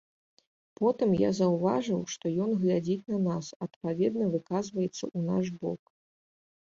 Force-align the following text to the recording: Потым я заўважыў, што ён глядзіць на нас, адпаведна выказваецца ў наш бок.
Потым 0.79 1.09
я 1.17 1.29
заўважыў, 1.39 1.99
што 2.15 2.25
ён 2.45 2.55
глядзіць 2.65 3.09
на 3.17 3.21
нас, 3.27 3.45
адпаведна 3.67 4.25
выказваецца 4.33 4.93
ў 4.93 5.19
наш 5.31 5.45
бок. 5.63 5.81